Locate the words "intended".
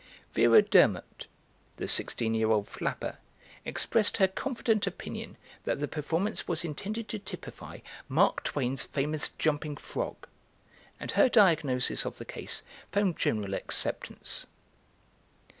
6.65-7.07